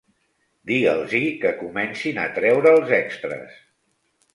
[0.71, 3.59] Diga'ls-hi que comencin a treure els extres.